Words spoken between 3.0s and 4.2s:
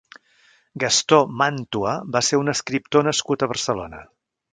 nascut a Barcelona.